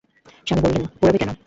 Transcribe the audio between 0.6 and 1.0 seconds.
বললেন,